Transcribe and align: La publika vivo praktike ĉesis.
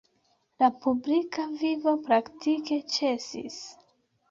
La 0.63 0.69
publika 0.85 1.45
vivo 1.59 1.95
praktike 2.09 2.81
ĉesis. 2.97 3.63